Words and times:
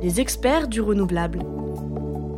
les 0.00 0.20
experts 0.20 0.68
du 0.68 0.80
renouvelable. 0.80 1.40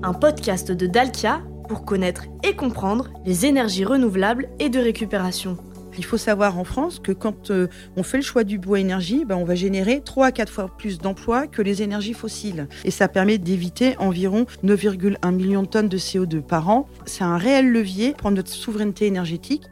Un 0.02 0.14
podcast 0.14 0.72
de 0.72 0.86
Dalkia 0.86 1.42
pour 1.68 1.84
connaître 1.84 2.24
et 2.42 2.56
comprendre 2.56 3.10
les 3.26 3.44
énergies 3.44 3.84
renouvelables 3.84 4.48
et 4.58 4.70
de 4.70 4.80
récupération. 4.80 5.58
Il 5.98 6.04
faut 6.04 6.16
savoir 6.16 6.56
en 6.58 6.64
France 6.64 6.98
que 6.98 7.12
quand 7.12 7.50
euh, 7.50 7.66
on 7.96 8.02
fait 8.02 8.16
le 8.16 8.22
choix 8.22 8.44
du 8.44 8.58
bois 8.58 8.80
énergie, 8.80 9.24
ben, 9.26 9.36
on 9.36 9.44
va 9.44 9.54
générer 9.54 10.00
3 10.02 10.26
à 10.28 10.32
4 10.32 10.50
fois 10.50 10.70
plus 10.78 10.98
d'emplois 10.98 11.46
que 11.46 11.60
les 11.60 11.82
énergies 11.82 12.14
fossiles. 12.14 12.68
Et 12.84 12.90
ça 12.90 13.08
permet 13.08 13.36
d'éviter 13.36 13.96
environ 13.98 14.46
9,1 14.64 15.34
millions 15.34 15.62
de 15.62 15.68
tonnes 15.68 15.88
de 15.88 15.98
CO2 15.98 16.40
par 16.40 16.70
an. 16.70 16.88
C'est 17.04 17.24
un 17.24 17.36
réel 17.36 17.70
levier 17.70 18.14
pour 18.16 18.30
notre 18.30 18.48
souveraineté 18.48 19.06
énergétique. 19.06 19.64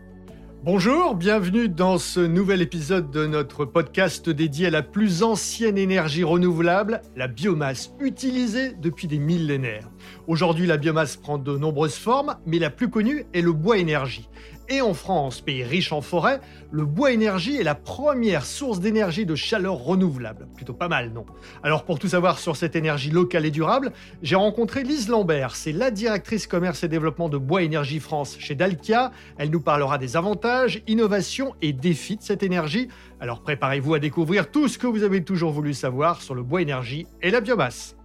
Bonjour, 0.71 1.14
bienvenue 1.14 1.71
dans 1.71 1.96
ce 1.96 2.21
nouvel 2.21 2.61
épisode 2.61 3.11
de 3.11 3.25
notre 3.25 3.64
podcast 3.64 4.29
dédié 4.29 4.67
à 4.67 4.71
la 4.71 4.82
plus 4.82 5.22
ancienne 5.22 5.79
énergie 5.79 6.25
renouvelable, 6.25 7.00
la 7.17 7.27
biomasse, 7.27 7.94
utilisée 8.00 8.75
depuis 8.75 9.07
des 9.07 9.18
millénaires. 9.18 9.89
Aujourd'hui, 10.27 10.67
la 10.67 10.77
biomasse 10.77 11.17
prend 11.17 11.39
de 11.39 11.57
nombreuses 11.57 11.96
formes, 11.96 12.36
mais 12.44 12.58
la 12.58 12.68
plus 12.68 12.91
connue 12.91 13.25
est 13.32 13.41
le 13.41 13.54
bois 13.54 13.79
énergie. 13.79 14.29
Et 14.71 14.82
en 14.82 14.93
France, 14.93 15.40
pays 15.40 15.64
riche 15.64 15.93
en 15.93 16.03
forêt, 16.03 16.40
le 16.71 16.85
bois 16.85 17.13
énergie 17.13 17.57
est 17.57 17.63
la 17.63 17.75
première 17.75 18.45
source 18.45 18.81
d'énergie 18.81 19.25
de 19.25 19.35
chaleur 19.35 19.77
renouvelable. 19.77 20.46
Plutôt 20.54 20.75
pas 20.75 20.89
mal, 20.89 21.11
non? 21.11 21.25
Alors 21.63 21.85
pour 21.85 21.99
tout 21.99 22.08
savoir 22.08 22.39
sur 22.39 22.54
cette 22.54 22.77
énergie 22.77 23.11
locale 23.11 23.46
et 23.46 23.50
durable, 23.50 23.93
j'ai 24.21 24.36
rencontré 24.36 24.82
Lise 24.82 25.08
Lambert. 25.08 25.57
C'est 25.57 25.72
la 25.72 25.91
directrice 25.91 26.46
commerce 26.46 26.85
et 26.85 26.89
développement 26.89 27.31
de 27.31 27.39
Bois 27.39 27.63
Énergie 27.63 27.99
France 27.99 28.36
chez 28.39 28.54
Dalkia. 28.54 29.11
Elle 29.39 29.49
nous 29.49 29.63
parlera 29.63 29.96
des 29.96 30.18
avantages, 30.18 30.82
innovations 30.86 31.55
et 31.63 31.72
défis 31.72 32.19
de 32.19 32.22
cette 32.22 32.42
énergie. 32.42 32.89
Alors 33.20 33.41
préparez-vous 33.42 33.94
à 33.94 33.98
découvrir 33.98 34.50
tout 34.50 34.69
ce 34.69 34.77
que 34.77 34.86
vous 34.86 35.03
avez 35.03 35.25
toujours 35.25 35.53
voulu 35.53 35.72
savoir 35.72 36.20
sur 36.20 36.34
le 36.34 36.42
bois 36.42 36.61
énergie 36.61 37.06
et 37.22 37.30
la 37.30 37.41
biomasse. 37.41 37.96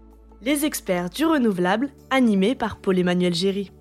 Les 0.41 0.63
experts 0.63 1.09
du 1.09 1.25
renouvelable, 1.25 1.89
animés 2.09 2.55
par 2.55 2.77
Paul-Emmanuel 2.77 3.33
Géry. 3.33 3.71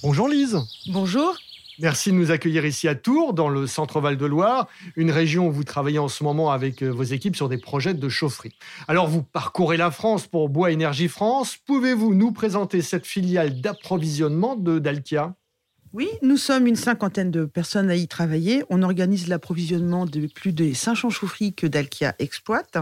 Bonjour 0.00 0.28
Lise. 0.28 0.58
Bonjour. 0.86 1.36
Merci 1.80 2.10
de 2.10 2.16
nous 2.16 2.30
accueillir 2.30 2.64
ici 2.64 2.86
à 2.86 2.94
Tours, 2.94 3.34
dans 3.34 3.48
le 3.48 3.66
centre 3.66 4.00
Val-de-Loire, 4.00 4.68
une 4.94 5.10
région 5.10 5.48
où 5.48 5.52
vous 5.52 5.64
travaillez 5.64 5.98
en 5.98 6.06
ce 6.06 6.22
moment 6.22 6.52
avec 6.52 6.82
euh, 6.82 6.88
vos 6.88 7.02
équipes 7.02 7.34
sur 7.34 7.48
des 7.48 7.58
projets 7.58 7.94
de 7.94 8.08
chaufferie. 8.08 8.54
Alors 8.86 9.08
vous 9.08 9.22
parcourez 9.22 9.76
la 9.76 9.90
France 9.90 10.28
pour 10.28 10.48
Bois 10.50 10.70
Énergie 10.70 11.08
France. 11.08 11.56
Pouvez-vous 11.56 12.14
nous 12.14 12.30
présenter 12.30 12.80
cette 12.80 13.06
filiale 13.06 13.60
d'approvisionnement 13.60 14.54
de 14.54 14.78
Dalkia? 14.78 15.34
Oui, 15.92 16.08
nous 16.22 16.36
sommes 16.36 16.68
une 16.68 16.76
cinquantaine 16.76 17.32
de 17.32 17.44
personnes 17.44 17.90
à 17.90 17.96
y 17.96 18.06
travailler. 18.06 18.62
On 18.70 18.82
organise 18.82 19.26
l'approvisionnement 19.26 20.06
de 20.06 20.26
plus 20.26 20.52
de 20.52 20.72
500 20.72 21.10
chaufferies 21.10 21.54
que 21.54 21.66
Dalkia 21.66 22.14
exploite. 22.20 22.76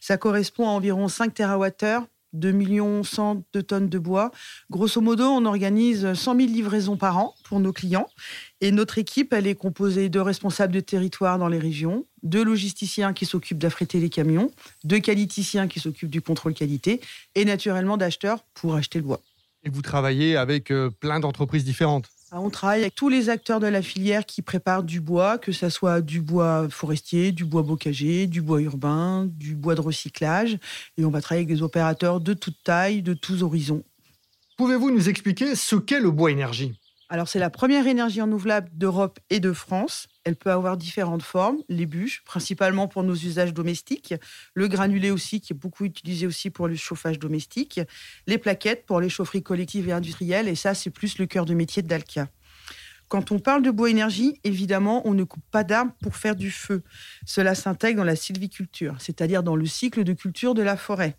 Ça 0.00 0.16
correspond 0.16 0.68
à 0.68 0.70
environ 0.70 1.08
5 1.08 1.34
TWh 1.34 2.06
2 2.32 2.52
millions 2.52 3.02
100 3.02 3.44
de 3.52 3.60
tonnes 3.60 3.88
de 3.88 3.98
bois. 3.98 4.30
Grosso 4.70 5.00
modo, 5.00 5.24
on 5.24 5.44
organise 5.44 6.14
100 6.14 6.36
000 6.36 6.48
livraisons 6.48 6.96
par 6.96 7.18
an 7.18 7.34
pour 7.44 7.60
nos 7.60 7.72
clients. 7.72 8.08
Et 8.60 8.72
notre 8.72 8.98
équipe, 8.98 9.32
elle 9.32 9.46
est 9.46 9.54
composée 9.54 10.08
de 10.08 10.20
responsables 10.20 10.72
de 10.72 10.80
territoire 10.80 11.38
dans 11.38 11.48
les 11.48 11.58
régions, 11.58 12.06
de 12.22 12.40
logisticiens 12.40 13.12
qui 13.12 13.26
s'occupent 13.26 13.58
d'affréter 13.58 13.98
les 14.00 14.08
camions, 14.08 14.50
de 14.84 14.98
qualiticiens 14.98 15.68
qui 15.68 15.80
s'occupent 15.80 16.10
du 16.10 16.22
contrôle 16.22 16.54
qualité 16.54 17.00
et 17.34 17.44
naturellement 17.44 17.96
d'acheteurs 17.96 18.44
pour 18.54 18.74
acheter 18.74 18.98
le 18.98 19.04
bois. 19.04 19.20
Et 19.64 19.70
vous 19.70 19.82
travaillez 19.82 20.36
avec 20.36 20.70
euh, 20.70 20.90
plein 20.90 21.20
d'entreprises 21.20 21.64
différentes 21.64 22.08
on 22.40 22.50
travaille 22.50 22.80
avec 22.80 22.94
tous 22.94 23.08
les 23.08 23.28
acteurs 23.28 23.60
de 23.60 23.66
la 23.66 23.82
filière 23.82 24.24
qui 24.24 24.40
préparent 24.40 24.82
du 24.82 25.00
bois, 25.00 25.38
que 25.38 25.52
ce 25.52 25.68
soit 25.68 26.00
du 26.00 26.20
bois 26.20 26.66
forestier, 26.70 27.30
du 27.30 27.44
bois 27.44 27.62
bocager, 27.62 28.26
du 28.26 28.40
bois 28.40 28.60
urbain, 28.60 29.26
du 29.28 29.54
bois 29.54 29.74
de 29.74 29.80
recyclage. 29.80 30.58
Et 30.96 31.04
on 31.04 31.10
va 31.10 31.20
travailler 31.20 31.44
avec 31.44 31.54
des 31.54 31.62
opérateurs 31.62 32.20
de 32.20 32.32
toute 32.32 32.62
taille, 32.64 33.02
de 33.02 33.14
tous 33.14 33.42
horizons. 33.42 33.84
Pouvez-vous 34.56 34.90
nous 34.90 35.08
expliquer 35.08 35.54
ce 35.54 35.76
qu'est 35.76 36.00
le 36.00 36.10
bois 36.10 36.30
énergie? 36.30 36.74
Alors, 37.12 37.28
c'est 37.28 37.38
la 37.38 37.50
première 37.50 37.86
énergie 37.86 38.22
renouvelable 38.22 38.70
d'Europe 38.72 39.20
et 39.28 39.38
de 39.38 39.52
France. 39.52 40.08
Elle 40.24 40.34
peut 40.34 40.50
avoir 40.50 40.78
différentes 40.78 41.22
formes, 41.22 41.58
les 41.68 41.84
bûches, 41.84 42.22
principalement 42.24 42.88
pour 42.88 43.02
nos 43.02 43.14
usages 43.14 43.52
domestiques, 43.52 44.14
le 44.54 44.66
granulé 44.66 45.10
aussi, 45.10 45.42
qui 45.42 45.52
est 45.52 45.54
beaucoup 45.56 45.84
utilisé 45.84 46.26
aussi 46.26 46.48
pour 46.48 46.68
le 46.68 46.74
chauffage 46.74 47.18
domestique, 47.18 47.82
les 48.26 48.38
plaquettes 48.38 48.86
pour 48.86 48.98
les 48.98 49.10
chaufferies 49.10 49.42
collectives 49.42 49.90
et 49.90 49.92
industrielles, 49.92 50.48
et 50.48 50.54
ça, 50.54 50.72
c'est 50.72 50.88
plus 50.88 51.18
le 51.18 51.26
cœur 51.26 51.44
de 51.44 51.52
métier 51.52 51.82
de 51.82 51.86
Dalkia. 51.86 52.30
Quand 53.08 53.30
on 53.30 53.38
parle 53.38 53.62
de 53.62 53.70
bois 53.70 53.90
énergie, 53.90 54.40
évidemment, 54.42 55.06
on 55.06 55.12
ne 55.12 55.24
coupe 55.24 55.44
pas 55.50 55.64
d'arbres 55.64 55.92
pour 56.00 56.16
faire 56.16 56.34
du 56.34 56.50
feu. 56.50 56.82
Cela 57.26 57.54
s'intègre 57.54 57.98
dans 57.98 58.04
la 58.04 58.16
sylviculture, 58.16 58.96
c'est-à-dire 59.00 59.42
dans 59.42 59.56
le 59.56 59.66
cycle 59.66 60.02
de 60.02 60.14
culture 60.14 60.54
de 60.54 60.62
la 60.62 60.78
forêt. 60.78 61.18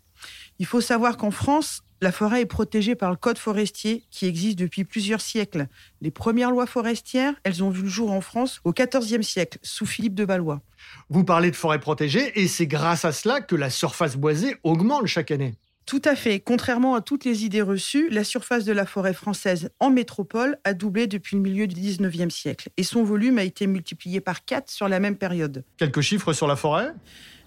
Il 0.58 0.66
faut 0.66 0.80
savoir 0.80 1.16
qu'en 1.16 1.30
France, 1.30 1.82
la 2.04 2.12
forêt 2.12 2.42
est 2.42 2.46
protégée 2.46 2.94
par 2.94 3.10
le 3.10 3.16
Code 3.16 3.38
forestier 3.38 4.04
qui 4.10 4.26
existe 4.26 4.58
depuis 4.58 4.84
plusieurs 4.84 5.22
siècles. 5.22 5.68
Les 6.02 6.10
premières 6.10 6.50
lois 6.50 6.66
forestières, 6.66 7.32
elles 7.44 7.64
ont 7.64 7.70
vu 7.70 7.84
le 7.84 7.88
jour 7.88 8.12
en 8.12 8.20
France 8.20 8.60
au 8.64 8.74
XIVe 8.74 9.22
siècle, 9.22 9.58
sous 9.62 9.86
Philippe 9.86 10.14
de 10.14 10.22
Valois. 10.22 10.60
Vous 11.08 11.24
parlez 11.24 11.50
de 11.50 11.56
forêt 11.56 11.80
protégée 11.80 12.38
et 12.38 12.46
c'est 12.46 12.66
grâce 12.66 13.06
à 13.06 13.12
cela 13.12 13.40
que 13.40 13.56
la 13.56 13.70
surface 13.70 14.16
boisée 14.16 14.56
augmente 14.64 15.06
chaque 15.06 15.30
année. 15.30 15.54
Tout 15.86 16.02
à 16.04 16.14
fait. 16.14 16.40
Contrairement 16.40 16.94
à 16.94 17.00
toutes 17.00 17.24
les 17.24 17.46
idées 17.46 17.62
reçues, 17.62 18.10
la 18.10 18.22
surface 18.24 18.64
de 18.64 18.72
la 18.72 18.84
forêt 18.84 19.14
française 19.14 19.70
en 19.80 19.88
métropole 19.88 20.58
a 20.64 20.74
doublé 20.74 21.06
depuis 21.06 21.36
le 21.36 21.42
milieu 21.42 21.66
du 21.66 21.74
19e 21.74 22.28
siècle 22.28 22.68
et 22.76 22.82
son 22.82 23.02
volume 23.02 23.38
a 23.38 23.44
été 23.44 23.66
multiplié 23.66 24.20
par 24.20 24.44
4 24.44 24.70
sur 24.70 24.88
la 24.88 25.00
même 25.00 25.16
période. 25.16 25.64
Quelques 25.78 26.02
chiffres 26.02 26.34
sur 26.34 26.46
la 26.46 26.56
forêt? 26.56 26.92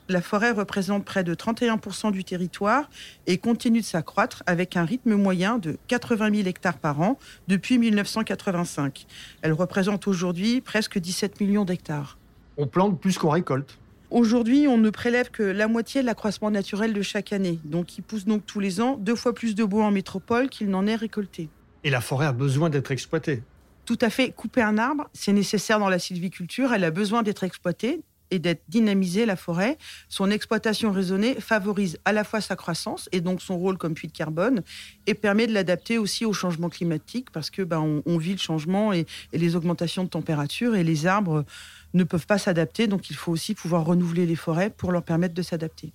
La 0.09 0.21
forêt 0.21 0.51
représente 0.51 1.05
près 1.05 1.23
de 1.23 1.35
31% 1.35 2.11
du 2.11 2.23
territoire 2.23 2.89
et 3.25 3.37
continue 3.37 3.81
de 3.81 3.85
s'accroître 3.85 4.43
avec 4.45 4.77
un 4.77 4.85
rythme 4.85 5.15
moyen 5.15 5.57
de 5.57 5.77
80 5.87 6.35
000 6.35 6.47
hectares 6.47 6.77
par 6.77 7.01
an 7.01 7.19
depuis 7.47 7.77
1985. 7.77 9.05
Elle 9.41 9.53
représente 9.53 10.07
aujourd'hui 10.07 10.61
presque 10.61 10.99
17 10.99 11.41
millions 11.41 11.65
d'hectares. 11.65 12.17
On 12.57 12.67
plante 12.67 12.99
plus 12.99 13.17
qu'on 13.17 13.29
récolte. 13.29 13.77
Aujourd'hui, 14.09 14.67
on 14.67 14.77
ne 14.77 14.89
prélève 14.89 15.29
que 15.29 15.43
la 15.43 15.67
moitié 15.67 16.01
de 16.01 16.05
l'accroissement 16.05 16.49
naturel 16.49 16.93
de 16.93 17.01
chaque 17.01 17.33
année. 17.33 17.59
Donc, 17.65 17.97
il 17.97 18.03
pousse 18.03 18.25
donc 18.25 18.45
tous 18.45 18.61
les 18.61 18.79
ans 18.79 18.95
deux 18.97 19.15
fois 19.15 19.33
plus 19.33 19.53
de 19.53 19.65
bois 19.65 19.83
en 19.83 19.91
métropole 19.91 20.47
qu'il 20.47 20.69
n'en 20.69 20.87
est 20.87 20.95
récolté. 20.95 21.49
Et 21.83 21.89
la 21.89 21.99
forêt 21.99 22.25
a 22.25 22.31
besoin 22.31 22.69
d'être 22.69 22.91
exploitée. 22.91 23.43
Tout 23.85 23.97
à 24.01 24.09
fait. 24.09 24.31
Couper 24.31 24.61
un 24.61 24.77
arbre, 24.77 25.09
c'est 25.13 25.33
nécessaire 25.33 25.79
dans 25.79 25.89
la 25.89 25.99
sylviculture. 25.99 26.73
Elle 26.73 26.85
a 26.85 26.91
besoin 26.91 27.21
d'être 27.21 27.43
exploitée 27.43 28.01
et 28.31 28.39
d'être 28.39 28.63
dynamisée, 28.67 29.25
la 29.25 29.35
forêt. 29.35 29.77
Son 30.09 30.29
exploitation 30.31 30.91
raisonnée 30.91 31.35
favorise 31.35 31.97
à 32.05 32.13
la 32.13 32.23
fois 32.23 32.41
sa 32.41 32.55
croissance 32.55 33.09
et 33.11 33.21
donc 33.21 33.41
son 33.41 33.57
rôle 33.57 33.77
comme 33.77 33.93
puits 33.93 34.07
de 34.07 34.13
carbone 34.13 34.61
et 35.05 35.13
permet 35.13 35.47
de 35.47 35.53
l'adapter 35.53 35.97
aussi 35.97 36.25
au 36.25 36.33
changement 36.33 36.69
climatique 36.69 37.31
parce 37.31 37.49
que 37.49 37.61
ben, 37.61 38.01
on, 38.05 38.17
vit 38.17 38.33
le 38.33 38.37
changement 38.37 38.93
et, 38.93 39.05
les 39.33 39.55
augmentations 39.55 40.03
de 40.03 40.09
température 40.09 40.75
et 40.75 40.83
les 40.83 41.05
arbres 41.05 41.45
ne 41.93 42.03
peuvent 42.03 42.27
pas 42.27 42.37
s'adapter. 42.37 42.87
Donc 42.87 43.09
il 43.09 43.15
faut 43.15 43.31
aussi 43.31 43.53
pouvoir 43.53 43.85
renouveler 43.85 44.25
les 44.25 44.35
forêts 44.35 44.69
pour 44.69 44.91
leur 44.91 45.03
permettre 45.03 45.33
de 45.33 45.41
s'adapter. 45.41 45.93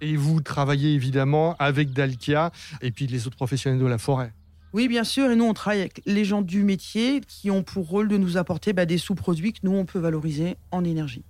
Et 0.00 0.16
vous 0.16 0.40
travaillez 0.40 0.94
évidemment 0.94 1.56
avec 1.58 1.92
Dalkia 1.92 2.52
et 2.82 2.90
puis 2.90 3.06
les 3.06 3.26
autres 3.26 3.36
professionnels 3.36 3.80
de 3.80 3.86
la 3.86 3.98
forêt. 3.98 4.32
Oui, 4.74 4.88
bien 4.88 5.04
sûr. 5.04 5.30
Et 5.30 5.36
nous, 5.36 5.44
on 5.44 5.54
travaille 5.54 5.80
avec 5.80 6.02
les 6.04 6.24
gens 6.24 6.42
du 6.42 6.64
métier 6.64 7.20
qui 7.20 7.48
ont 7.48 7.62
pour 7.62 7.86
rôle 7.86 8.08
de 8.08 8.16
nous 8.16 8.36
apporter 8.36 8.72
bah, 8.72 8.86
des 8.86 8.98
sous-produits 8.98 9.52
que 9.52 9.60
nous, 9.62 9.72
on 9.72 9.84
peut 9.84 10.00
valoriser 10.00 10.56
en 10.72 10.84
énergie. 10.84 11.22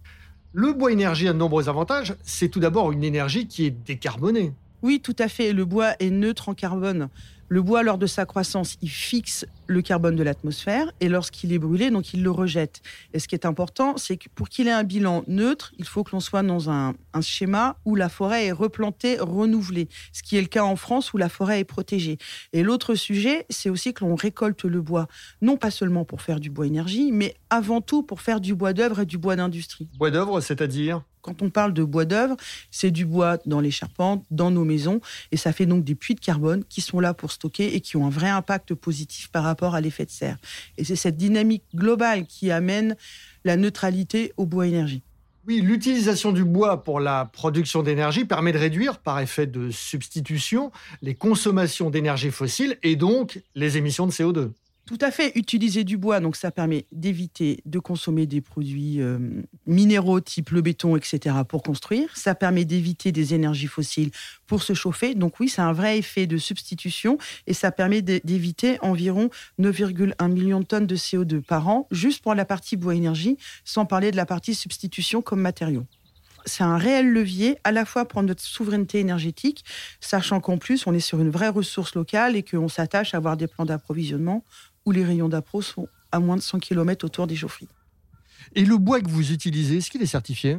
Le 0.56 0.72
bois 0.72 0.92
énergie 0.92 1.26
a 1.26 1.32
de 1.32 1.38
nombreux 1.38 1.68
avantages. 1.68 2.14
C'est 2.22 2.48
tout 2.48 2.60
d'abord 2.60 2.92
une 2.92 3.02
énergie 3.02 3.48
qui 3.48 3.66
est 3.66 3.72
décarbonée. 3.72 4.52
Oui, 4.82 5.00
tout 5.02 5.16
à 5.18 5.26
fait. 5.26 5.52
Le 5.52 5.64
bois 5.64 5.94
est 5.98 6.10
neutre 6.10 6.48
en 6.48 6.54
carbone. 6.54 7.08
Le 7.48 7.62
bois, 7.62 7.82
lors 7.82 7.98
de 7.98 8.06
sa 8.06 8.24
croissance, 8.24 8.76
il 8.80 8.88
fixe 8.88 9.46
le 9.66 9.82
carbone 9.82 10.16
de 10.16 10.22
l'atmosphère 10.22 10.92
et 11.00 11.08
lorsqu'il 11.08 11.52
est 11.52 11.58
brûlé, 11.58 11.90
donc 11.90 12.14
il 12.14 12.22
le 12.22 12.30
rejette. 12.30 12.80
Et 13.12 13.18
ce 13.18 13.28
qui 13.28 13.34
est 13.34 13.46
important, 13.46 13.96
c'est 13.96 14.16
que 14.16 14.28
pour 14.34 14.48
qu'il 14.48 14.68
ait 14.68 14.72
un 14.72 14.84
bilan 14.84 15.24
neutre, 15.26 15.72
il 15.78 15.84
faut 15.84 16.04
que 16.04 16.12
l'on 16.12 16.20
soit 16.20 16.42
dans 16.42 16.70
un, 16.70 16.94
un, 17.12 17.20
schéma 17.20 17.76
où 17.84 17.94
la 17.94 18.08
forêt 18.08 18.46
est 18.46 18.52
replantée, 18.52 19.18
renouvelée, 19.18 19.88
ce 20.12 20.22
qui 20.22 20.36
est 20.36 20.40
le 20.40 20.46
cas 20.46 20.64
en 20.64 20.76
France 20.76 21.12
où 21.12 21.16
la 21.16 21.28
forêt 21.28 21.60
est 21.60 21.64
protégée. 21.64 22.18
Et 22.52 22.62
l'autre 22.62 22.94
sujet, 22.94 23.46
c'est 23.50 23.70
aussi 23.70 23.94
que 23.94 24.04
l'on 24.04 24.14
récolte 24.14 24.64
le 24.64 24.80
bois, 24.80 25.06
non 25.42 25.56
pas 25.56 25.70
seulement 25.70 26.04
pour 26.04 26.22
faire 26.22 26.40
du 26.40 26.50
bois 26.50 26.66
énergie, 26.66 27.12
mais 27.12 27.34
avant 27.50 27.80
tout 27.80 28.02
pour 28.02 28.20
faire 28.20 28.40
du 28.40 28.54
bois 28.54 28.72
d'œuvre 28.72 29.00
et 29.00 29.06
du 29.06 29.18
bois 29.18 29.36
d'industrie. 29.36 29.88
Bois 29.98 30.10
d'œuvre, 30.10 30.40
c'est-à-dire? 30.40 31.02
Quand 31.24 31.40
on 31.40 31.48
parle 31.48 31.72
de 31.72 31.82
bois 31.82 32.04
d'œuvre, 32.04 32.36
c'est 32.70 32.90
du 32.90 33.06
bois 33.06 33.38
dans 33.46 33.60
les 33.60 33.70
charpentes, 33.70 34.24
dans 34.30 34.50
nos 34.50 34.64
maisons, 34.64 35.00
et 35.32 35.38
ça 35.38 35.52
fait 35.52 35.64
donc 35.64 35.82
des 35.82 35.94
puits 35.94 36.14
de 36.14 36.20
carbone 36.20 36.64
qui 36.68 36.82
sont 36.82 37.00
là 37.00 37.14
pour 37.14 37.32
stocker 37.32 37.74
et 37.74 37.80
qui 37.80 37.96
ont 37.96 38.06
un 38.06 38.10
vrai 38.10 38.28
impact 38.28 38.74
positif 38.74 39.28
par 39.28 39.42
rapport 39.42 39.74
à 39.74 39.80
l'effet 39.80 40.04
de 40.04 40.10
serre. 40.10 40.36
Et 40.76 40.84
c'est 40.84 40.96
cette 40.96 41.16
dynamique 41.16 41.64
globale 41.74 42.26
qui 42.26 42.50
amène 42.50 42.94
la 43.44 43.56
neutralité 43.56 44.34
au 44.36 44.44
bois 44.44 44.66
énergie. 44.66 45.02
Oui, 45.46 45.60
l'utilisation 45.60 46.32
du 46.32 46.44
bois 46.44 46.84
pour 46.84 47.00
la 47.00 47.26
production 47.26 47.82
d'énergie 47.82 48.24
permet 48.24 48.52
de 48.52 48.58
réduire, 48.58 48.98
par 48.98 49.20
effet 49.20 49.46
de 49.46 49.70
substitution, 49.70 50.72
les 51.02 51.14
consommations 51.14 51.90
d'énergie 51.90 52.30
fossile 52.30 52.78
et 52.82 52.96
donc 52.96 53.42
les 53.54 53.76
émissions 53.76 54.06
de 54.06 54.12
CO2. 54.12 54.52
Tout 54.86 54.98
à 55.00 55.10
fait. 55.10 55.32
Utiliser 55.34 55.82
du 55.82 55.96
bois, 55.96 56.20
donc 56.20 56.36
ça 56.36 56.50
permet 56.50 56.84
d'éviter 56.92 57.62
de 57.64 57.78
consommer 57.78 58.26
des 58.26 58.42
produits 58.42 59.00
euh, 59.00 59.18
minéraux 59.66 60.20
type 60.20 60.50
le 60.50 60.60
béton, 60.60 60.94
etc. 60.96 61.36
pour 61.48 61.62
construire. 61.62 62.14
Ça 62.14 62.34
permet 62.34 62.66
d'éviter 62.66 63.10
des 63.10 63.32
énergies 63.32 63.66
fossiles 63.66 64.10
pour 64.46 64.62
se 64.62 64.74
chauffer. 64.74 65.14
Donc 65.14 65.40
oui, 65.40 65.48
c'est 65.48 65.62
un 65.62 65.72
vrai 65.72 65.98
effet 65.98 66.26
de 66.26 66.36
substitution 66.36 67.16
et 67.46 67.54
ça 67.54 67.72
permet 67.72 68.02
d'éviter 68.02 68.78
environ 68.82 69.30
9,1 69.58 70.30
millions 70.30 70.60
de 70.60 70.66
tonnes 70.66 70.86
de 70.86 70.96
CO2 70.96 71.40
par 71.40 71.66
an, 71.68 71.88
juste 71.90 72.22
pour 72.22 72.34
la 72.34 72.44
partie 72.44 72.76
bois 72.76 72.94
énergie, 72.94 73.38
sans 73.64 73.86
parler 73.86 74.10
de 74.10 74.16
la 74.16 74.26
partie 74.26 74.54
substitution 74.54 75.22
comme 75.22 75.40
matériau 75.40 75.86
c'est 76.46 76.62
un 76.62 76.76
réel 76.76 77.10
levier 77.10 77.56
à 77.64 77.72
la 77.72 77.84
fois 77.84 78.06
pour 78.06 78.22
notre 78.22 78.42
souveraineté 78.42 79.00
énergétique, 79.00 79.64
sachant 80.00 80.40
qu'en 80.40 80.58
plus, 80.58 80.86
on 80.86 80.92
est 80.92 81.00
sur 81.00 81.18
une 81.20 81.30
vraie 81.30 81.48
ressource 81.48 81.94
locale 81.94 82.36
et 82.36 82.42
qu'on 82.42 82.68
s'attache 82.68 83.14
à 83.14 83.16
avoir 83.16 83.38
des 83.38 83.46
plans 83.46 83.64
d'approvisionnement 83.64 84.44
où 84.86 84.92
les 84.92 85.04
rayons 85.04 85.28
d'appro 85.28 85.62
sont 85.62 85.88
à 86.12 86.20
moins 86.20 86.36
de 86.36 86.42
100 86.42 86.60
km 86.60 87.04
autour 87.04 87.26
des 87.26 87.36
chaufferies. 87.36 87.68
Et 88.54 88.64
le 88.64 88.76
bois 88.76 89.00
que 89.00 89.08
vous 89.08 89.32
utilisez, 89.32 89.78
est-ce 89.78 89.90
qu'il 89.90 90.02
est 90.02 90.06
certifié? 90.06 90.58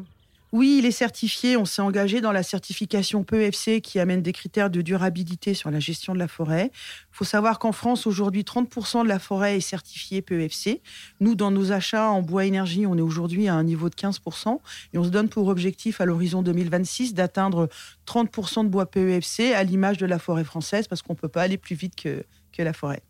Oui, 0.51 0.77
il 0.79 0.85
est 0.85 0.91
certifié. 0.91 1.57
On 1.57 1.65
s'est 1.65 1.81
engagé 1.81 2.21
dans 2.21 2.31
la 2.31 2.41
certification 2.41 3.25
PEFC 3.25 3.81
qui 3.81 3.99
amène 3.99 4.21
des 4.21 4.31
critères 4.31 4.69
de 4.69 4.81
durabilité 4.81 5.53
sur 5.53 5.69
la 5.69 5.81
gestion 5.81 6.13
de 6.13 6.19
la 6.19 6.29
forêt. 6.29 6.71
Il 6.73 7.15
faut 7.15 7.25
savoir 7.25 7.59
qu'en 7.59 7.73
France, 7.73 8.07
aujourd'hui, 8.07 8.43
30% 8.43 9.03
de 9.03 9.09
la 9.09 9.19
forêt 9.19 9.57
est 9.57 9.59
certifiée 9.59 10.21
PEFC. 10.21 10.81
Nous, 11.19 11.35
dans 11.35 11.51
nos 11.51 11.73
achats 11.73 12.09
en 12.09 12.21
bois 12.21 12.45
énergie, 12.45 12.85
on 12.85 12.97
est 12.97 13.01
aujourd'hui 13.01 13.49
à 13.49 13.53
un 13.53 13.63
niveau 13.63 13.89
de 13.89 13.95
15%. 13.95 14.59
Et 14.93 14.97
on 14.97 15.03
se 15.03 15.09
donne 15.09 15.27
pour 15.27 15.47
objectif 15.47 15.99
à 15.99 16.05
l'horizon 16.05 16.41
2026 16.41 17.13
d'atteindre 17.13 17.67
30% 18.07 18.63
de 18.63 18.69
bois 18.69 18.85
PEFC 18.85 19.53
à 19.53 19.63
l'image 19.63 19.97
de 19.97 20.05
la 20.05 20.19
forêt 20.19 20.45
française 20.45 20.87
parce 20.87 21.01
qu'on 21.01 21.13
ne 21.13 21.19
peut 21.19 21.27
pas 21.27 21.41
aller 21.41 21.57
plus 21.57 21.75
vite 21.75 21.95
que, 21.95 22.23
que 22.53 22.61
la 22.63 22.71
forêt. 22.71 23.01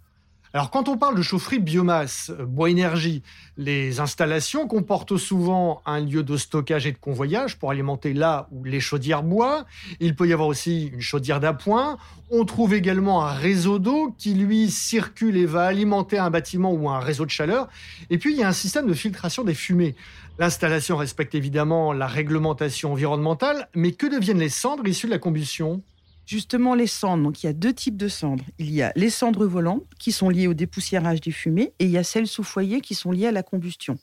Alors 0.56 0.72
quand 0.72 0.88
on 0.88 0.96
parle 0.96 1.18
de 1.18 1.22
chaufferie 1.22 1.60
biomasse, 1.60 2.30
euh, 2.30 2.46
bois 2.46 2.70
énergie, 2.70 3.24
les 3.58 4.00
installations 4.00 4.70
comportent 4.70 5.18
souvent 5.18 5.82
un 5.86 6.00
lieu 6.00 6.24
de 6.24 6.38
stockage 6.38 6.88
et 6.88 6.94
de 6.94 6.98
convoyage 6.98 7.60
pour 7.60 7.72
alimenter 7.72 8.14
là 8.14 8.48
où 8.54 8.64
les 8.64 8.80
chaudières 8.80 9.22
bois. 9.22 9.66
Il 10.00 10.16
peut 10.16 10.30
y 10.30 10.32
avoir 10.32 10.48
aussi 10.48 10.92
une 10.94 11.02
chaudière 11.02 11.42
d'appoint. 11.42 11.98
On 12.32 12.46
trouve 12.46 12.74
également 12.74 13.26
un 13.26 13.34
réseau 13.34 13.80
d'eau 13.80 14.16
qui 14.18 14.34
lui 14.34 14.72
circule 14.72 15.36
et 15.36 15.46
va 15.46 15.66
alimenter 15.66 16.20
un 16.20 16.30
bâtiment 16.30 16.72
ou 16.72 16.90
un 16.90 17.00
réseau 17.00 17.26
de 17.26 17.32
chaleur. 17.32 17.68
Et 18.10 18.18
puis 18.18 18.32
il 18.32 18.40
y 18.40 18.44
a 18.44 18.48
un 18.48 18.54
système 18.54 18.88
de 18.88 18.94
filtration 18.94 19.44
des 19.44 19.56
fumées. 19.56 19.94
L'installation 20.40 20.96
respecte 20.96 21.36
évidemment 21.36 21.92
la 21.92 22.08
réglementation 22.08 22.94
environnementale, 22.94 23.68
mais 23.76 23.92
que 23.92 24.08
deviennent 24.08 24.40
les 24.40 24.48
cendres 24.48 24.88
issues 24.88 25.08
de 25.08 25.12
la 25.12 25.20
combustion? 25.20 25.84
Justement 26.26 26.76
les 26.76 26.88
cendres. 26.88 27.24
Donc 27.24 27.44
il 27.44 27.48
y 27.48 27.50
a 27.50 27.54
deux 27.54 27.74
types 27.74 27.98
de 27.98 28.08
cendres. 28.08 28.44
Il 28.58 28.72
y 28.72 28.82
a 28.82 28.92
les 28.96 29.10
cendres 29.10 29.46
volantes 29.46 29.84
qui 30.00 30.12
sont 30.12 30.30
liées 30.30 30.48
au 30.48 30.54
dépoussiérage 30.54 31.22
des 31.22 31.32
fumées 31.32 31.74
et 31.80 31.86
il 31.86 31.92
y 31.92 31.98
a 31.98 32.04
celles 32.04 32.28
sous 32.28 32.44
foyer 32.44 32.82
qui 32.82 32.96
sont 32.96 33.12
liées 33.12 33.28
à 33.28 33.32
la 33.32 33.44
combustion. 33.44 33.98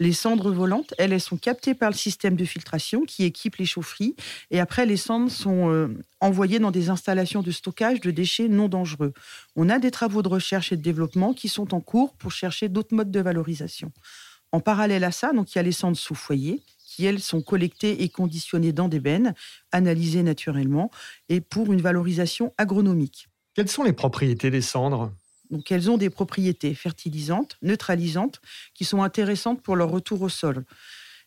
Les 0.00 0.12
cendres 0.12 0.50
volantes, 0.50 0.94
elles, 0.98 1.12
elles 1.12 1.20
sont 1.20 1.36
captées 1.36 1.74
par 1.74 1.90
le 1.90 1.96
système 1.96 2.36
de 2.36 2.44
filtration 2.44 3.02
qui 3.02 3.24
équipe 3.24 3.56
les 3.56 3.66
chaufferies 3.66 4.14
et 4.50 4.60
après 4.60 4.86
les 4.86 4.96
cendres 4.96 5.30
sont 5.30 5.70
euh, 5.70 5.88
envoyées 6.20 6.58
dans 6.58 6.70
des 6.70 6.90
installations 6.90 7.42
de 7.42 7.50
stockage 7.50 8.00
de 8.00 8.10
déchets 8.10 8.48
non 8.48 8.68
dangereux. 8.68 9.12
On 9.56 9.68
a 9.68 9.78
des 9.78 9.90
travaux 9.90 10.22
de 10.22 10.28
recherche 10.28 10.72
et 10.72 10.76
de 10.76 10.82
développement 10.82 11.34
qui 11.34 11.48
sont 11.48 11.74
en 11.74 11.80
cours 11.80 12.14
pour 12.14 12.32
chercher 12.32 12.68
d'autres 12.68 12.94
modes 12.94 13.10
de 13.10 13.20
valorisation. 13.20 13.92
En 14.52 14.60
parallèle 14.60 15.02
à 15.04 15.10
ça, 15.10 15.32
donc 15.32 15.52
il 15.52 15.56
y 15.56 15.58
a 15.58 15.62
les 15.62 15.72
cendres 15.72 15.96
sous 15.96 16.14
foyer 16.14 16.62
qui, 16.94 17.04
elles, 17.06 17.20
sont 17.20 17.42
collectées 17.42 18.02
et 18.02 18.08
conditionnées 18.08 18.72
dans 18.72 18.88
des 18.88 19.00
bennes, 19.00 19.34
analysées 19.72 20.22
naturellement, 20.22 20.90
et 21.28 21.40
pour 21.40 21.72
une 21.72 21.80
valorisation 21.80 22.52
agronomique. 22.56 23.28
Quelles 23.54 23.68
sont 23.68 23.82
les 23.82 23.92
propriétés 23.92 24.50
des 24.50 24.60
cendres? 24.60 25.12
Donc, 25.50 25.70
elles 25.72 25.90
ont 25.90 25.98
des 25.98 26.10
propriétés 26.10 26.74
fertilisantes, 26.74 27.56
neutralisantes, 27.62 28.40
qui 28.74 28.84
sont 28.84 29.02
intéressantes 29.02 29.60
pour 29.60 29.76
leur 29.76 29.90
retour 29.90 30.22
au 30.22 30.28
sol. 30.28 30.64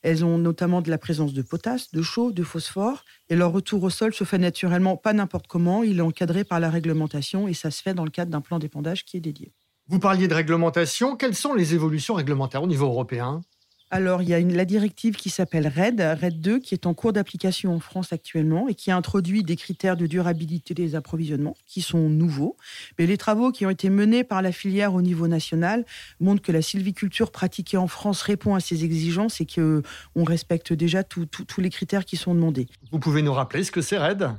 Elles 0.03 0.23
ont 0.23 0.37
notamment 0.37 0.81
de 0.81 0.89
la 0.89 0.97
présence 0.97 1.33
de 1.33 1.41
potasse, 1.41 1.91
de 1.91 2.01
chaux, 2.01 2.31
de 2.31 2.43
phosphore, 2.43 3.03
et 3.29 3.35
leur 3.35 3.51
retour 3.51 3.83
au 3.83 3.89
sol 3.89 4.13
se 4.13 4.23
fait 4.23 4.37
naturellement 4.37 4.95
pas 4.95 5.13
n'importe 5.13 5.47
comment, 5.47 5.83
il 5.83 5.97
est 5.97 6.01
encadré 6.01 6.43
par 6.43 6.59
la 6.59 6.69
réglementation, 6.69 7.47
et 7.47 7.53
ça 7.53 7.71
se 7.71 7.81
fait 7.81 7.93
dans 7.93 8.05
le 8.05 8.11
cadre 8.11 8.31
d'un 8.31 8.41
plan 8.41 8.59
d'épandage 8.59 9.03
qui 9.03 9.17
est 9.17 9.21
dédié. 9.21 9.51
Vous 9.87 9.99
parliez 9.99 10.27
de 10.27 10.33
réglementation, 10.33 11.15
quelles 11.15 11.35
sont 11.35 11.53
les 11.53 11.73
évolutions 11.73 12.13
réglementaires 12.13 12.63
au 12.63 12.67
niveau 12.67 12.85
européen? 12.85 13.41
Alors, 13.89 14.21
il 14.21 14.27
y 14.27 14.33
a 14.33 14.39
une, 14.39 14.53
la 14.53 14.65
directive 14.65 15.15
qui 15.15 15.29
s'appelle 15.29 15.65
RED, 15.65 16.01
RED 16.01 16.41
2, 16.41 16.59
qui 16.59 16.73
est 16.73 16.85
en 16.85 16.93
cours 16.93 17.13
d'application 17.13 17.73
en 17.73 17.79
France 17.79 18.11
actuellement 18.11 18.67
et 18.67 18.75
qui 18.75 18.91
a 18.91 18.97
introduit 18.97 19.43
des 19.43 19.55
critères 19.55 19.95
de 19.95 20.07
durabilité 20.07 20.73
des 20.73 20.95
approvisionnements 20.95 21.55
qui 21.65 21.81
sont 21.81 22.09
nouveaux. 22.09 22.57
Mais 22.99 23.05
les 23.05 23.15
travaux 23.15 23.53
qui 23.53 23.65
ont 23.65 23.69
été 23.69 23.89
menés 23.89 24.25
par 24.25 24.41
la 24.41 24.51
filière 24.51 24.93
au 24.93 25.01
niveau 25.01 25.29
national 25.29 25.85
montrent 26.19 26.41
que 26.41 26.51
la 26.51 26.61
sylviculture 26.61 27.31
pratiquée 27.31 27.77
en 27.77 27.87
France 27.87 28.21
répond 28.23 28.55
à 28.55 28.59
ces 28.59 28.83
exigences 28.83 29.39
et 29.39 29.45
qu'on 29.45 30.23
respecte 30.25 30.73
déjà 30.73 31.03
tous 31.03 31.61
les 31.61 31.69
critères 31.69 32.03
qui 32.03 32.17
sont 32.17 32.35
demandés. 32.35 32.67
Vous 32.91 32.99
pouvez 32.99 33.21
nous 33.21 33.33
rappeler 33.33 33.63
ce 33.63 33.71
que 33.71 33.81
c'est 33.81 33.97
RED 33.97 34.31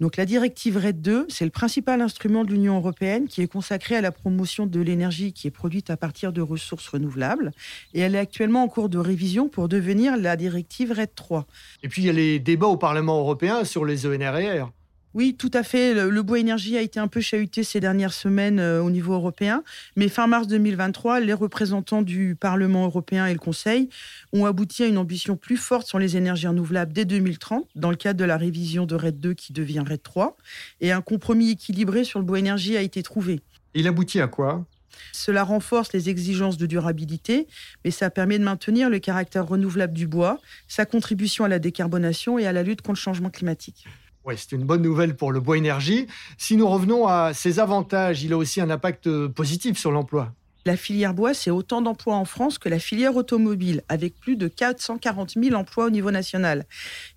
donc 0.00 0.16
la 0.16 0.26
directive 0.26 0.76
RED 0.76 1.00
2, 1.00 1.26
c'est 1.28 1.44
le 1.44 1.52
principal 1.52 2.00
instrument 2.00 2.44
de 2.44 2.50
l'Union 2.50 2.76
européenne 2.76 3.28
qui 3.28 3.42
est 3.42 3.46
consacré 3.46 3.94
à 3.94 4.00
la 4.00 4.10
promotion 4.10 4.66
de 4.66 4.80
l'énergie 4.80 5.32
qui 5.32 5.46
est 5.46 5.52
produite 5.52 5.88
à 5.88 5.96
partir 5.96 6.32
de 6.32 6.42
ressources 6.42 6.88
renouvelables. 6.88 7.52
Et 7.94 8.00
elle 8.00 8.16
est 8.16 8.18
actuellement 8.18 8.64
en 8.64 8.68
cours 8.68 8.83
de 8.88 8.98
révision 8.98 9.48
pour 9.48 9.68
devenir 9.68 10.16
la 10.16 10.36
directive 10.36 10.92
RED 10.92 11.10
3. 11.14 11.46
Et 11.82 11.88
puis 11.88 12.02
il 12.02 12.06
y 12.06 12.10
a 12.10 12.12
les 12.12 12.38
débats 12.38 12.66
au 12.66 12.76
Parlement 12.76 13.18
européen 13.18 13.64
sur 13.64 13.84
les 13.84 14.06
ENR 14.06 14.70
oui, 15.14 15.36
tout 15.38 15.50
à 15.54 15.62
fait. 15.62 15.94
Le, 15.94 16.22
bois 16.22 16.40
énergie 16.40 16.76
a 16.76 16.82
été 16.82 16.98
un 16.98 17.06
peu 17.06 17.20
chahuté 17.20 17.62
ces 17.62 17.78
dernières 17.78 18.12
semaines 18.12 18.58
euh, 18.58 18.82
au 18.82 18.90
niveau 18.90 19.14
européen. 19.14 19.62
Mais 19.94 20.08
fin 20.08 20.26
mars 20.26 20.48
2023, 20.48 21.20
les 21.20 21.32
représentants 21.32 22.02
du 22.02 22.34
Parlement 22.34 22.84
européen 22.84 23.26
et 23.26 23.32
le 23.32 23.38
Conseil 23.38 23.88
ont 24.32 24.44
abouti 24.44 24.82
à 24.82 24.86
une 24.88 24.98
ambition 24.98 25.36
plus 25.36 25.56
forte 25.56 25.86
sur 25.86 26.00
les 26.00 26.16
énergies 26.16 26.48
renouvelables 26.48 26.92
dès 26.92 27.04
2030, 27.04 27.68
dans 27.76 27.90
le 27.90 27.96
cadre 27.96 28.18
de 28.18 28.24
la 28.24 28.36
révision 28.36 28.86
de 28.86 28.96
RED 28.96 29.20
2 29.20 29.34
qui 29.34 29.52
devient 29.52 29.84
RED 29.86 30.02
3. 30.02 30.36
Et 30.80 30.90
un 30.90 31.00
compromis 31.00 31.50
équilibré 31.50 32.02
sur 32.02 32.18
le 32.18 32.24
bois 32.24 32.40
énergie 32.40 32.76
a 32.76 32.82
été 32.82 33.04
trouvé. 33.04 33.40
Il 33.74 33.86
aboutit 33.86 34.20
à 34.20 34.26
quoi? 34.26 34.66
Cela 35.12 35.44
renforce 35.44 35.92
les 35.92 36.08
exigences 36.08 36.56
de 36.56 36.66
durabilité, 36.66 37.46
mais 37.84 37.90
ça 37.90 38.10
permet 38.10 38.38
de 38.38 38.44
maintenir 38.44 38.90
le 38.90 38.98
caractère 38.98 39.46
renouvelable 39.46 39.94
du 39.94 40.06
bois, 40.06 40.40
sa 40.68 40.86
contribution 40.86 41.44
à 41.44 41.48
la 41.48 41.58
décarbonation 41.58 42.38
et 42.38 42.46
à 42.46 42.52
la 42.52 42.62
lutte 42.62 42.82
contre 42.82 42.98
le 42.98 43.02
changement 43.02 43.30
climatique. 43.30 43.86
Oui, 44.24 44.34
c'est 44.38 44.52
une 44.52 44.64
bonne 44.64 44.82
nouvelle 44.82 45.16
pour 45.16 45.32
le 45.32 45.40
bois 45.40 45.58
énergie. 45.58 46.06
Si 46.38 46.56
nous 46.56 46.66
revenons 46.66 47.06
à 47.06 47.34
ses 47.34 47.60
avantages, 47.60 48.22
il 48.22 48.32
a 48.32 48.38
aussi 48.38 48.60
un 48.60 48.70
impact 48.70 49.28
positif 49.28 49.78
sur 49.78 49.90
l'emploi. 49.90 50.32
La 50.66 50.76
filière 50.76 51.12
bois, 51.12 51.34
c'est 51.34 51.50
autant 51.50 51.82
d'emplois 51.82 52.16
en 52.16 52.24
France 52.24 52.58
que 52.58 52.70
la 52.70 52.78
filière 52.78 53.16
automobile, 53.16 53.82
avec 53.88 54.18
plus 54.18 54.36
de 54.36 54.48
440 54.48 55.34
000 55.36 55.54
emplois 55.54 55.86
au 55.86 55.90
niveau 55.90 56.10
national. 56.10 56.64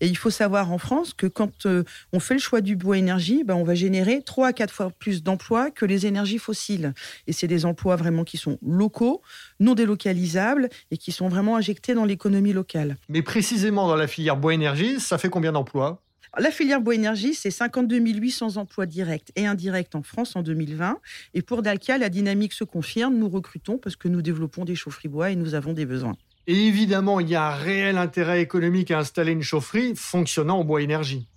Et 0.02 0.08
il 0.08 0.18
faut 0.18 0.30
savoir 0.30 0.72
en 0.72 0.78
France 0.78 1.14
que 1.14 1.28
quand 1.28 1.66
euh, 1.66 1.84
on 2.12 2.20
fait 2.20 2.34
le 2.34 2.40
choix 2.40 2.60
du 2.60 2.76
bois 2.76 2.98
énergie, 2.98 3.44
ben, 3.46 3.56
on 3.56 3.64
va 3.64 3.74
générer 3.74 4.22
3 4.22 4.48
à 4.50 4.54
4 4.54 4.74
fois 4.74 4.92
plus 5.00 5.24
d'emplois 5.24 5.72
que 5.72 5.86
les 5.86 6.06
énergies 6.06 6.40
fossiles. 6.40 6.94
Et 7.26 7.34
c'est 7.34 7.48
des 7.48 7.66
emplois 7.66 7.96
vraiment 7.96 8.26
qui 8.26 8.38
sont 8.38 8.58
locaux, 8.62 9.22
non 9.60 9.76
délocalisables 9.76 10.70
et 10.92 10.98
qui 10.98 11.14
sont 11.14 11.30
vraiment 11.30 11.56
injectés 11.56 11.94
dans 11.94 12.06
l'économie 12.06 12.54
locale. 12.54 12.98
Mais 13.08 13.22
précisément 13.22 13.88
dans 13.88 13.96
la 13.96 14.08
filière 14.08 14.36
bois 14.36 14.54
énergie, 14.54 15.00
ça 15.00 15.18
fait 15.18 15.30
combien 15.30 15.54
d'emplois? 15.54 16.02
La 16.40 16.52
filière 16.52 16.82
bois 16.82 16.96
énergie, 16.96 17.34
c'est 17.34 17.52
52 17.52 17.98
800 17.98 18.58
emplois 18.58 18.86
directs 18.86 19.32
et 19.36 19.46
indirects 19.46 19.96
en 19.96 20.04
France 20.04 20.36
en 20.36 20.44
2020. 20.44 21.00
Et 21.34 21.42
pour 21.42 21.62
Dalkia, 21.62 21.98
la 21.98 22.10
dynamique 22.10 22.54
se 22.54 22.64
confirme. 22.64 23.18
Nous 23.18 23.30
recrutons 23.30 23.78
parce 23.78 23.96
que 23.96 24.08
nous 24.08 24.22
développons 24.22 24.66
des 24.66 24.76
chaufferies 24.76 25.08
bois 25.08 25.32
et 25.32 25.36
nous 25.36 25.56
avons 25.56 25.74
des 25.74 25.86
besoins. 25.86 26.16
Et 26.48 26.68
évidemment, 26.68 27.20
il 27.20 27.30
y 27.30 27.36
a 27.36 27.48
un 27.48 27.56
réel 27.56 27.98
intérêt 27.98 28.42
économique 28.42 28.92
à 28.92 29.00
installer 29.00 29.34
une 29.34 29.42
chaufferie 29.42 29.94
fonctionnant 29.96 30.60
en 30.60 30.64
bois 30.64 30.82
énergie. 30.82 31.28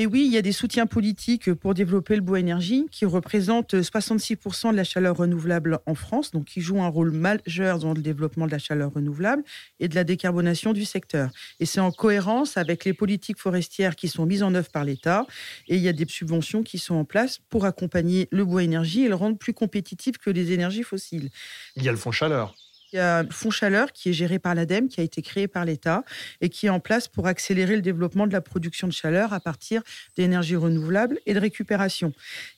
Et 0.00 0.06
oui, 0.06 0.24
il 0.24 0.32
y 0.32 0.38
a 0.38 0.42
des 0.42 0.52
soutiens 0.52 0.86
politiques 0.86 1.52
pour 1.52 1.74
développer 1.74 2.16
le 2.16 2.22
bois 2.22 2.40
énergie 2.40 2.86
qui 2.90 3.04
représente 3.04 3.74
66% 3.74 4.70
de 4.70 4.76
la 4.76 4.82
chaleur 4.82 5.18
renouvelable 5.18 5.80
en 5.84 5.94
France, 5.94 6.30
donc 6.30 6.46
qui 6.46 6.62
joue 6.62 6.80
un 6.80 6.88
rôle 6.88 7.10
majeur 7.10 7.78
dans 7.80 7.92
le 7.92 8.00
développement 8.00 8.46
de 8.46 8.50
la 8.50 8.58
chaleur 8.58 8.94
renouvelable 8.94 9.42
et 9.78 9.88
de 9.88 9.94
la 9.94 10.04
décarbonation 10.04 10.72
du 10.72 10.86
secteur. 10.86 11.28
Et 11.58 11.66
c'est 11.66 11.80
en 11.80 11.92
cohérence 11.92 12.56
avec 12.56 12.86
les 12.86 12.94
politiques 12.94 13.38
forestières 13.38 13.94
qui 13.94 14.08
sont 14.08 14.24
mises 14.24 14.42
en 14.42 14.54
œuvre 14.54 14.70
par 14.70 14.84
l'État. 14.84 15.26
Et 15.68 15.76
il 15.76 15.82
y 15.82 15.88
a 15.88 15.92
des 15.92 16.06
subventions 16.08 16.62
qui 16.62 16.78
sont 16.78 16.94
en 16.94 17.04
place 17.04 17.38
pour 17.50 17.66
accompagner 17.66 18.26
le 18.30 18.46
bois 18.46 18.62
énergie 18.62 19.04
et 19.04 19.08
le 19.08 19.16
rendre 19.16 19.36
plus 19.36 19.52
compétitif 19.52 20.16
que 20.16 20.30
les 20.30 20.52
énergies 20.52 20.82
fossiles. 20.82 21.28
Il 21.76 21.82
y 21.82 21.90
a 21.90 21.92
le 21.92 21.98
fonds 21.98 22.10
chaleur. 22.10 22.54
Il 22.92 22.96
y 22.96 22.98
a 22.98 23.24
Fonds 23.30 23.50
Chaleur 23.50 23.92
qui 23.92 24.08
est 24.08 24.12
géré 24.12 24.40
par 24.40 24.56
l'ADEME, 24.56 24.88
qui 24.88 25.00
a 25.00 25.04
été 25.04 25.22
créé 25.22 25.46
par 25.46 25.64
l'État 25.64 26.02
et 26.40 26.48
qui 26.48 26.66
est 26.66 26.70
en 26.70 26.80
place 26.80 27.06
pour 27.06 27.28
accélérer 27.28 27.76
le 27.76 27.82
développement 27.82 28.26
de 28.26 28.32
la 28.32 28.40
production 28.40 28.88
de 28.88 28.92
chaleur 28.92 29.32
à 29.32 29.38
partir 29.38 29.82
d'énergies 30.16 30.56
renouvelables 30.56 31.20
et 31.24 31.34
de 31.34 31.38
récupération. 31.38 32.12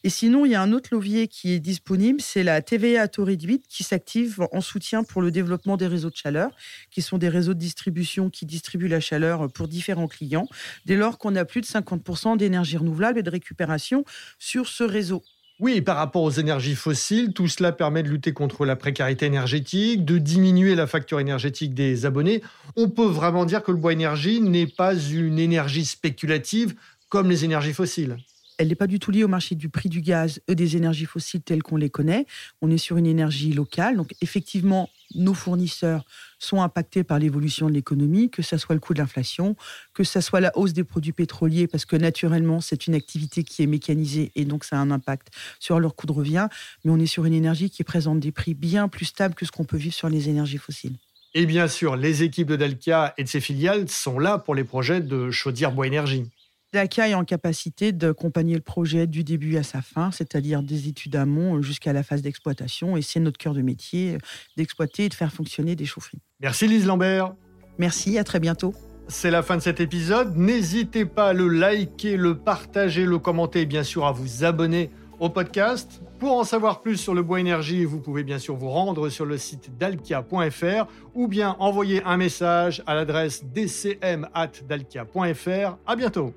Et 0.04 0.10
sinon, 0.10 0.46
il 0.46 0.52
y 0.52 0.54
a 0.54 0.62
un 0.62 0.72
autre 0.72 0.88
levier 0.92 1.28
qui 1.28 1.52
est 1.52 1.60
disponible, 1.60 2.22
c'est 2.22 2.44
la 2.44 2.62
TVA 2.62 3.02
à 3.02 3.08
taux 3.08 3.24
réduit 3.24 3.62
qui 3.68 3.84
s'active 3.84 4.46
en 4.52 4.62
soutien 4.62 5.04
pour 5.04 5.20
le 5.20 5.30
développement 5.30 5.76
des 5.76 5.86
réseaux 5.86 6.10
de 6.10 6.16
chaleur, 6.16 6.50
qui 6.90 7.02
sont 7.02 7.18
des 7.18 7.28
réseaux 7.28 7.54
de 7.54 7.58
distribution 7.58 8.30
qui 8.30 8.46
distribuent 8.46 8.88
la 8.88 9.00
chaleur 9.00 9.52
pour 9.52 9.68
différents 9.68 10.08
clients, 10.08 10.48
dès 10.86 10.96
lors 10.96 11.18
qu'on 11.18 11.36
a 11.36 11.44
plus 11.44 11.60
de 11.60 11.66
50% 11.66 12.38
d'énergie 12.38 12.78
renouvelable 12.78 13.18
et 13.18 13.22
de 13.22 13.30
récupération 13.30 14.04
sur 14.38 14.66
ce 14.66 14.84
réseau. 14.84 15.22
Oui, 15.60 15.80
par 15.80 15.96
rapport 15.96 16.22
aux 16.22 16.30
énergies 16.30 16.74
fossiles, 16.74 17.32
tout 17.32 17.46
cela 17.46 17.72
permet 17.72 18.02
de 18.02 18.08
lutter 18.08 18.32
contre 18.32 18.64
la 18.64 18.74
précarité 18.74 19.26
énergétique, 19.26 20.04
de 20.04 20.18
diminuer 20.18 20.74
la 20.74 20.86
facture 20.86 21.20
énergétique 21.20 21.74
des 21.74 22.04
abonnés. 22.06 22.42
On 22.76 22.88
peut 22.88 23.06
vraiment 23.06 23.44
dire 23.44 23.62
que 23.62 23.70
le 23.70 23.76
bois 23.76 23.92
énergie 23.92 24.40
n'est 24.40 24.66
pas 24.66 24.94
une 24.96 25.38
énergie 25.38 25.84
spéculative 25.84 26.74
comme 27.08 27.30
les 27.30 27.44
énergies 27.44 27.74
fossiles 27.74 28.16
elle 28.58 28.68
n'est 28.68 28.76
pas 28.76 28.86
du 28.86 29.00
tout 29.00 29.10
liée 29.10 29.24
au 29.24 29.28
marché 29.28 29.56
du 29.56 29.68
prix 29.68 29.88
du 29.88 30.00
gaz 30.00 30.40
et 30.46 30.54
des 30.54 30.76
énergies 30.76 31.06
fossiles 31.06 31.42
telles 31.42 31.64
qu'on 31.64 31.76
les 31.76 31.90
connaît. 31.90 32.26
On 32.60 32.70
est 32.70 32.78
sur 32.78 32.96
une 32.96 33.06
énergie 33.06 33.52
locale. 33.52 33.96
Donc, 33.96 34.14
effectivement, 34.20 34.88
nos 35.14 35.34
fournisseurs 35.34 36.04
sont 36.38 36.62
impactés 36.62 37.04
par 37.04 37.18
l'évolution 37.18 37.68
de 37.68 37.72
l'économie, 37.72 38.30
que 38.30 38.42
ce 38.42 38.56
soit 38.56 38.74
le 38.74 38.80
coût 38.80 38.94
de 38.94 38.98
l'inflation, 38.98 39.56
que 39.94 40.04
ce 40.04 40.20
soit 40.20 40.40
la 40.40 40.56
hausse 40.56 40.72
des 40.72 40.84
produits 40.84 41.12
pétroliers, 41.12 41.66
parce 41.66 41.84
que 41.84 41.96
naturellement, 41.96 42.60
c'est 42.60 42.86
une 42.86 42.94
activité 42.94 43.44
qui 43.44 43.62
est 43.62 43.66
mécanisée 43.66 44.32
et 44.34 44.44
donc 44.44 44.64
ça 44.64 44.76
a 44.76 44.80
un 44.80 44.90
impact 44.90 45.28
sur 45.60 45.80
leur 45.80 45.94
coût 45.94 46.06
de 46.06 46.12
revient. 46.12 46.48
Mais 46.84 46.90
on 46.90 46.98
est 46.98 47.06
sur 47.06 47.24
une 47.24 47.34
énergie 47.34 47.70
qui 47.70 47.84
présente 47.84 48.20
des 48.20 48.32
prix 48.32 48.54
bien 48.54 48.88
plus 48.88 49.06
stables 49.06 49.34
que 49.34 49.46
ce 49.46 49.52
qu'on 49.52 49.64
peut 49.64 49.76
vivre 49.76 49.94
sur 49.94 50.08
les 50.08 50.28
énergies 50.28 50.58
fossiles. 50.58 50.96
Et 51.34 51.46
bien 51.46 51.66
sûr, 51.66 51.96
les 51.96 52.22
équipes 52.22 52.48
de 52.48 52.56
Dalkia 52.56 53.14
et 53.16 53.24
de 53.24 53.28
ses 53.28 53.40
filiales 53.40 53.88
sont 53.88 54.18
là 54.18 54.38
pour 54.38 54.54
les 54.54 54.64
projets 54.64 55.00
de 55.00 55.30
chaudière 55.30 55.72
bois 55.72 55.86
énergie. 55.86 56.24
L'ACA 56.74 57.10
est 57.10 57.14
en 57.14 57.24
capacité 57.24 57.92
d'accompagner 57.92 58.54
le 58.54 58.62
projet 58.62 59.06
du 59.06 59.24
début 59.24 59.58
à 59.58 59.62
sa 59.62 59.82
fin, 59.82 60.10
c'est-à-dire 60.10 60.62
des 60.62 60.88
études 60.88 61.16
amont 61.16 61.60
jusqu'à 61.60 61.92
la 61.92 62.02
phase 62.02 62.22
d'exploitation. 62.22 62.96
Et 62.96 63.02
c'est 63.02 63.20
notre 63.20 63.36
cœur 63.36 63.52
de 63.52 63.60
métier 63.60 64.16
d'exploiter 64.56 65.04
et 65.04 65.10
de 65.10 65.14
faire 65.14 65.32
fonctionner 65.32 65.76
des 65.76 65.84
chaufferies. 65.84 66.22
Merci 66.40 66.68
Lise 66.68 66.86
Lambert. 66.86 67.34
Merci, 67.78 68.18
à 68.18 68.24
très 68.24 68.40
bientôt. 68.40 68.74
C'est 69.08 69.30
la 69.30 69.42
fin 69.42 69.56
de 69.56 69.62
cet 69.62 69.80
épisode. 69.80 70.34
N'hésitez 70.36 71.04
pas 71.04 71.28
à 71.28 71.34
le 71.34 71.48
liker, 71.48 72.16
le 72.16 72.38
partager, 72.38 73.04
le 73.04 73.18
commenter 73.18 73.62
et 73.62 73.66
bien 73.66 73.82
sûr 73.82 74.06
à 74.06 74.12
vous 74.12 74.44
abonner 74.44 74.90
au 75.20 75.28
podcast. 75.28 76.00
Pour 76.18 76.38
en 76.38 76.44
savoir 76.44 76.80
plus 76.80 76.96
sur 76.96 77.12
le 77.14 77.22
bois 77.22 77.40
énergie, 77.40 77.84
vous 77.84 78.00
pouvez 78.00 78.24
bien 78.24 78.38
sûr 78.38 78.56
vous 78.56 78.70
rendre 78.70 79.08
sur 79.08 79.26
le 79.26 79.36
site 79.36 79.76
dalkia.fr 79.76 80.86
ou 81.14 81.28
bien 81.28 81.56
envoyer 81.58 82.02
un 82.04 82.16
message 82.16 82.82
à 82.86 82.94
l'adresse 82.94 83.44
dcm.dalkia.fr. 83.44 85.76
À 85.86 85.96
bientôt. 85.96 86.32